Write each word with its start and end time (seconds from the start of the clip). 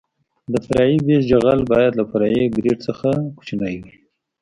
د 0.51 0.53
فرعي 0.65 0.97
بیس 1.05 1.21
جغل 1.31 1.59
باید 1.71 1.93
له 1.99 2.03
فرعي 2.11 2.43
ګریډ 2.55 2.77
څخه 2.87 3.09
کوچنی 3.37 3.75
وي 3.81 3.93